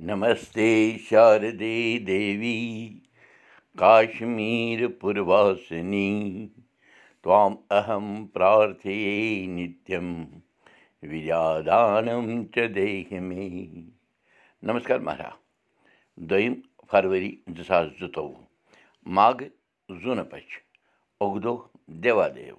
[0.00, 2.88] नमस्ते शारदे देवी।
[3.78, 4.86] काश्मीरपुरवासिनी
[7.24, 10.24] त्वाम् अहं प्रार्थये नित्यं
[11.08, 13.48] विजादानं च देहि मे।
[14.64, 15.32] नमस्कार महाराज।
[16.22, 16.56] दोयिम
[16.88, 18.36] फरवरी दो सास जुतौ
[19.08, 19.42] माघ
[19.90, 20.62] जुनपच
[21.20, 22.56] उगदो देवादेव।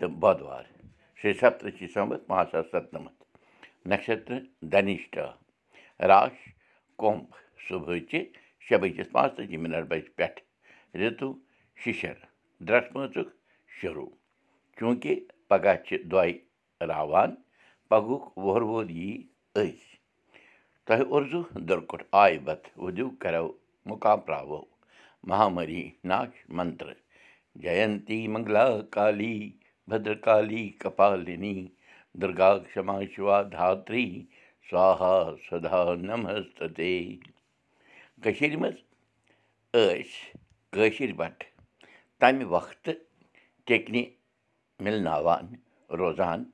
[0.00, 0.66] तो बुधवार
[1.22, 3.14] श्री सप्तची संवत पाँच सौ सत्तमत
[3.88, 5.38] नक्षत्र धनिष्ठा।
[6.10, 6.36] راش
[7.00, 7.24] کوٚمب
[7.68, 8.20] صُبحٕچہِ
[8.64, 10.40] شےٚ بٔجِس پانٛژتٲجی مِنٹ بَجہِ پٮ۪ٹھ
[11.00, 11.28] رِتُو
[11.82, 12.16] شِشر
[12.92, 13.28] پانٛژُک
[13.80, 14.10] شروٗع۔
[14.76, 15.14] چوٗنٛکہِ
[15.48, 16.32] پگاہ چھِ دۄے
[16.90, 17.30] راوان
[17.88, 19.12] پَگُک وُہر وول یی
[19.60, 19.96] أزۍ
[20.86, 23.46] تۄہہِ اُرزوٗ دُرکُٹھ آیہِ بتہٕ وُدِو کَرو
[23.88, 24.60] مُقام پرٛاوو۔
[25.28, 26.92] مہامری ناش منتر
[27.62, 29.36] جینتی منگلا کالی
[29.88, 31.56] بدرکالی کپالِنی
[32.20, 34.06] دُرگا کما شِوا دھتری
[34.70, 35.14] سوہا
[35.48, 36.92] سدا نمستے
[38.22, 38.78] کٔشیٖرِ منٛز
[39.74, 40.10] ٲسۍ
[40.72, 41.50] کٲشِر بَٹہٕ
[42.20, 43.00] تَمہِ وقتہٕ
[43.66, 44.02] ٹیٚکنہِ
[44.84, 45.46] مِلناوان
[45.98, 46.44] روزان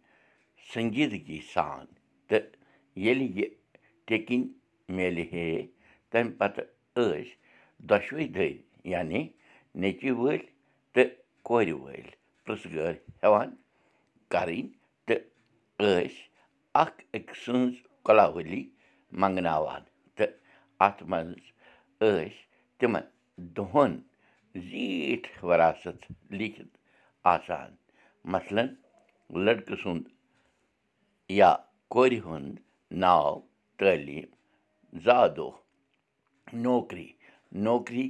[0.73, 1.87] سنجیٖدگی سان
[2.29, 2.47] تہٕ
[3.05, 3.49] ییٚلہِ یہِ
[4.07, 4.49] ٹیٚکِنۍ
[4.97, 5.49] میلہِ ہے
[6.11, 7.31] تَمہِ پَتہٕ ٲسۍ
[7.89, 8.57] دۄشوَے دٔرۍ
[8.93, 9.21] یعنی
[9.81, 10.47] نیٚچِو وٲلۍ
[10.95, 11.11] تہٕ
[11.47, 12.11] کورِ وٲلۍ
[12.45, 13.51] پرٛژھٕ گٲر ہٮ۪وان
[14.33, 14.69] کَرٕنۍ
[15.07, 15.23] تہٕ
[15.81, 16.23] ٲسۍ
[16.83, 17.75] اَکھ أکۍ سٕنٛز
[18.07, 18.63] کۄلاولی
[19.21, 19.83] منٛگناوان
[20.17, 20.33] تہٕ
[20.87, 21.43] اَتھ منٛز
[22.01, 22.31] ٲسۍ
[22.79, 23.05] تِمَن
[23.57, 23.93] دۄہَن
[24.69, 26.01] زیٖٹھ وَراثت
[26.39, 26.75] لیٖکھِتھ
[27.35, 27.71] آسان
[28.35, 28.67] مثلاً
[29.45, 30.05] لٔڑکہٕ سُنٛد
[31.39, 31.51] یا
[31.93, 32.57] کورِ ہُنٛد
[33.03, 33.33] ناو
[33.79, 34.31] تعلیٖم
[35.05, 35.51] زا دۄہ
[36.65, 37.09] نوکری
[37.67, 38.07] نوکری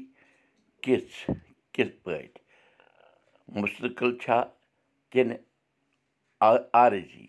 [0.83, 1.31] کِژھ
[1.75, 2.43] کِتھ پٲٹھۍ
[3.61, 4.39] مُستقل چھا
[5.13, 5.41] کِنہٕ
[6.75, 7.27] عارضی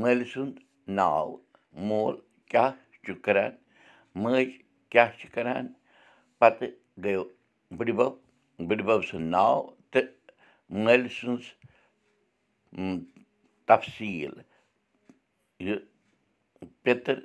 [0.00, 0.56] مٲلۍ سُنٛد
[0.98, 1.28] ناو
[1.88, 2.14] مول
[2.50, 2.72] کیٛاہ
[3.04, 3.52] چھُ کَران
[4.22, 4.48] مٲج
[4.90, 5.66] کیٛاہ چھِ کَران؟
[6.38, 6.70] پَتہٕ
[7.04, 7.22] گٔیو
[7.76, 8.12] بٕڈِبَب
[8.68, 10.06] بٕڈِبَب سُنٛد ناو تہٕ
[10.82, 11.44] مٲلۍ سٕنٛز
[13.66, 14.34] تفصیٖل۔
[15.66, 15.76] یہِ
[16.82, 17.18] پِتٕر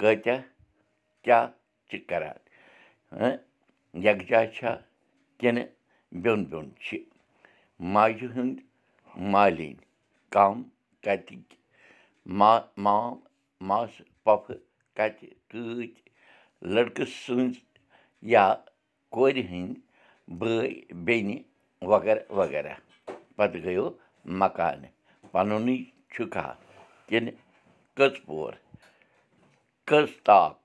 [0.00, 0.40] کۭتیاہ
[1.24, 1.46] کیٛاہ
[1.88, 2.38] چھِ کَران؟
[4.06, 4.72] یَکجاہ چھا
[5.38, 5.66] کِنہٕ
[6.22, 6.98] بیوٚن بیوٚن چھِ۔
[7.92, 8.62] ماجہِ ہٕنٛدۍ
[9.32, 9.74] مالِنۍ
[10.34, 10.62] کَم
[11.04, 11.56] کَتِکۍ؟
[12.38, 12.52] ما
[12.84, 13.14] مام
[13.68, 14.56] ماسہٕ پۄپھٕ
[14.96, 15.92] کَتہِ کۭتۍ
[16.72, 17.54] لٔڑکہٕ سٕنٛز
[18.32, 18.44] یا
[19.14, 19.80] کورِ ہٕنٛدۍ
[20.38, 20.68] بٲے
[21.04, 21.36] بیٚنہِ
[21.90, 22.74] وغیرہ وغیرہ۔
[23.36, 23.86] پَتہٕ گٔیو
[24.40, 24.92] مکانہٕ
[25.32, 25.76] پَنُنُے
[26.12, 26.46] چھُکھا
[27.08, 27.36] کِنہٕ
[27.96, 28.52] کٔژ پور
[29.88, 30.56] کٔژ تاک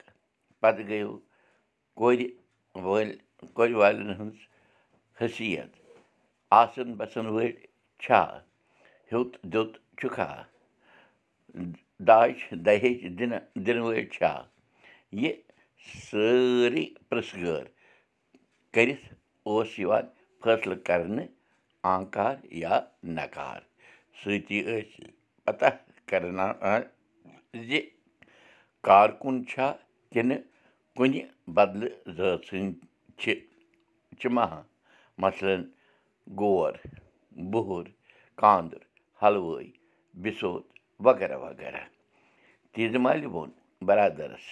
[0.62, 1.12] پَتہٕ گٔیو
[2.00, 2.20] کورِ
[2.86, 3.18] وٲلۍ
[3.56, 4.38] کورِ والٮ۪ن ہٕنٛز
[5.22, 5.72] حثیت
[6.60, 7.54] آسَن بَسَن وٲلۍ
[8.04, 8.22] چھا
[9.12, 10.30] ہیوٚت دیُت چھُکھا
[12.08, 12.34] داج
[12.66, 14.34] دَہیج دِنہٕ دِنہٕ وٲلۍ چھا
[15.22, 15.32] یہِ
[16.06, 17.66] سٲرٕے پِرٛژھٕ غٲر
[18.74, 19.06] کٔرِتھ
[19.48, 20.06] اوس یِوان
[20.42, 21.28] فٲصلہٕ کَرنہٕ
[21.94, 22.76] آنکار یا
[23.18, 23.60] نَکار
[24.20, 25.06] سۭتی ٲسۍ
[25.46, 25.70] پَتہ
[26.10, 26.82] کَرناوان
[27.68, 27.80] زِ
[28.88, 29.68] کارکُن چھا
[30.12, 30.40] کِنہٕ
[30.96, 31.22] کُنہِ
[31.56, 32.80] بَدلہٕ ذٲژ سٕنٛدۍ
[33.20, 33.34] چھِ
[34.20, 34.62] چِمہا
[35.24, 35.62] مثلاً
[36.40, 36.74] گور
[37.52, 37.86] بُہُر
[38.42, 38.82] کانٛدُر
[39.22, 39.68] حلوٲے
[40.22, 40.66] بِسوت
[41.08, 41.84] وغیرہ وغیرہ
[42.74, 43.52] تیٖژٕ مالہِ ووٚن
[43.88, 44.48] بَرادَرَس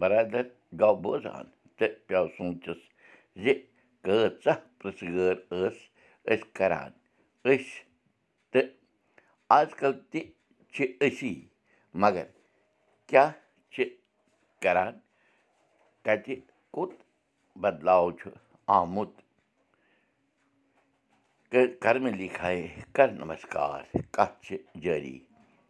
[0.00, 0.44] بَرادَر
[0.80, 2.80] گوٚو بوزان تہٕ پیوٚو سونٛچَس
[3.42, 3.44] زِ
[4.04, 5.78] کۭژاہ پِرٛژھٕ غٲر ٲس
[6.32, 6.90] أسۍ کَران
[7.48, 7.68] أسۍ
[8.52, 8.66] تہٕ
[9.58, 10.20] آز کَل تہِ
[10.72, 11.34] چھِ أسی
[12.02, 12.26] مگر
[13.08, 13.30] کیٛاہ
[13.72, 13.84] چھِ
[14.62, 14.94] کَران
[16.04, 16.34] کَتہِ
[16.74, 16.92] کوٚت
[17.62, 18.28] بَدلاو چھُ
[18.76, 19.12] آمُت
[21.82, 22.66] کَرمہٕ لیکھایے
[22.96, 23.82] کَر نمسکار
[24.14, 25.18] کَتھ چھِ جٲری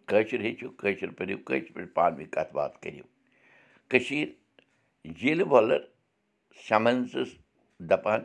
[0.09, 3.07] کٲشُر ہیٚچھِو کٲشُر پٔرِو کٲشِر پٲٹھۍ پانہٕ ؤنۍ کَتھ باتھ کٔرِو۔
[3.91, 4.29] کٔشیٖر
[5.19, 5.81] جیٖلہٕ وۄلَر
[6.69, 7.31] سَمَنٛزَس
[7.91, 8.21] دَپان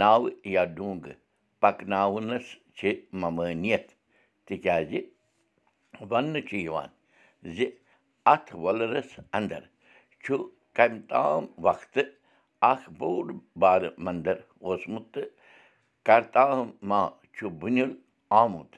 [0.00, 1.18] ناوٕ یا ڈوٗنٛگہٕ
[1.60, 2.92] پَکناونَس چھِ
[3.22, 3.86] ممٲنیت
[4.46, 4.92] تِکیٛازِ
[6.10, 6.88] وَننہٕ چھُ یِوان
[7.54, 7.58] زِ
[8.32, 9.62] اَتھ وۄلرَس اَندَر
[10.22, 10.36] چھُ
[10.76, 12.08] کَمہِ تام وقتہٕ
[12.70, 13.26] اَکھ بوٚڑ
[13.60, 15.28] بارٕ مَندَر اوسمُت تہٕ
[16.06, 17.00] کَرتام ما
[17.34, 17.92] چھُ بُنیُل
[18.40, 18.70] آمُت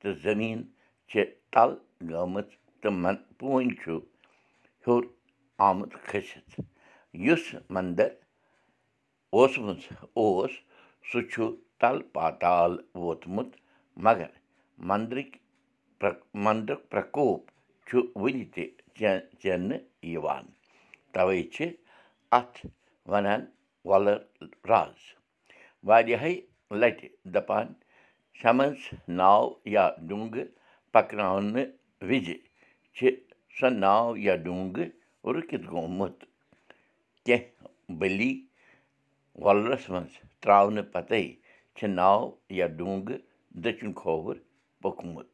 [0.00, 0.62] تہٕ زٔمیٖن
[1.10, 1.70] چھِ تَل
[2.10, 2.48] گٔمٕژ
[2.80, 3.92] تہٕ پوٗنۍ چھُ
[4.84, 5.02] ہیوٚر
[5.66, 6.54] آمُت کھٔسِتھ
[7.24, 8.10] یُس مَندَر
[9.34, 9.80] اوسمُت
[10.18, 10.52] اوس
[11.08, 11.42] سُہ چھُ
[11.80, 12.72] تَل پاتال
[13.02, 13.50] ووتمُت
[14.04, 14.30] مگر
[14.88, 15.32] مَندرٕکۍ
[16.44, 17.42] مَندرُک پرٛکوپ
[17.86, 18.64] چھُ وٕنہِ تہِ
[19.40, 19.78] چَنہٕ
[20.12, 20.44] یِوان
[21.12, 21.58] تَوَے چھِ
[22.38, 22.58] اَتھ
[23.10, 23.42] وَنان
[23.88, 24.18] وۄلَر
[24.70, 24.98] راز
[25.88, 26.34] واریاہے
[26.80, 27.66] لَٹہِ دَپان
[28.40, 28.80] سَمَنٛز
[29.18, 30.48] ناو یا ڈوٗنٛگہٕ
[30.94, 31.66] پَکناونہٕ
[32.08, 32.26] وِزِ
[32.96, 33.00] چھِ
[33.56, 34.90] سۄ ناو یا ڈوٗنٛگہٕ
[35.34, 36.16] رُکِتھ گوٚمُت
[37.24, 38.32] کیٚنٛہہ بٔلی
[39.44, 40.12] وۄلرَس منٛز
[40.42, 41.22] ترٛاونہٕ پَتے
[41.76, 42.20] چھِ ناو
[42.58, 43.20] یا ڈوٗنٛگہٕ
[43.62, 44.36] دٔچھُن کھووُر
[44.82, 45.30] پوٚکمُت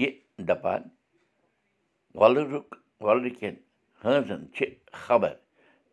[0.00, 0.10] یہِ
[0.48, 0.82] دَپان
[2.20, 2.68] وۄلرُک
[3.04, 3.54] وۄلرٕ کٮ۪ن
[4.04, 4.64] ہٲنزَن چھِ
[5.04, 5.32] خبر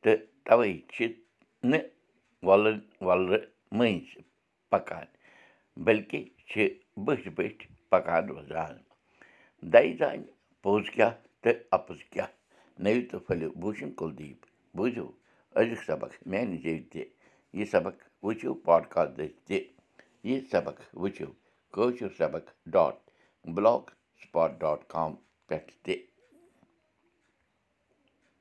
[0.01, 1.07] تہٕ تَوَے چھِ
[1.71, 1.85] نہٕ
[2.47, 2.75] وۄلر
[3.07, 3.43] وۄلرٕ
[3.77, 4.21] مٔنٛزۍ
[4.71, 5.05] پَکان
[5.85, 6.67] بٔلکہِ چھِ
[7.05, 8.75] بٔٹھۍ بٔٹھۍ پَکان روزان۔
[9.71, 10.23] دَہہِ زانہِ
[10.61, 12.31] پوٚز کیٛاہ تہٕ اَپُز کیٛاہ۔
[12.83, 14.39] نٔوِو تہٕ پھٔلِو بوٗشن کُلدیٖپ۔
[14.75, 15.07] بوٗزِو
[15.59, 17.03] أزیُک سبق میٛانہِ زیٚوِ تہِ
[17.57, 19.57] یہِ سبق وٕچھِو پاڈکاسٹ دٔسۍ تہِ۔
[20.27, 21.29] یہِ سبق وٕچھِو
[21.73, 22.95] کٲشُر سبق dot
[23.53, 23.83] block
[24.21, 25.11] spot dot com
[25.47, 25.95] پٮ۪ٹھ تہِ